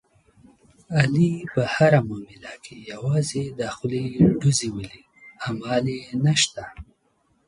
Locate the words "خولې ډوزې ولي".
3.75-4.99